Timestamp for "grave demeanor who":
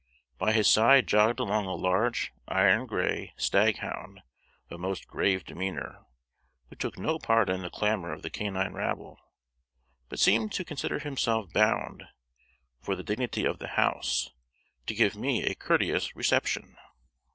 5.07-6.75